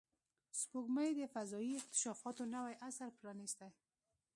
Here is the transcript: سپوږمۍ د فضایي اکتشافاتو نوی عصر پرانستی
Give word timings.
سپوږمۍ 0.59 1.09
د 1.17 1.21
فضایي 1.33 1.73
اکتشافاتو 1.81 2.43
نوی 2.55 2.75
عصر 2.87 3.09
پرانستی 3.19 3.69